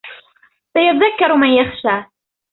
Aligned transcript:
سَيَذَّكَّرُ 0.73 1.35
مَنْ 1.37 1.47
يَخْشَى 1.49 2.05